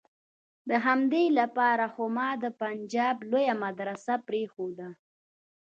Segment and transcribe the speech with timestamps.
[0.69, 4.89] د همدې د پاره خو ما د پنجاب لويه مدرسه پرېخوده.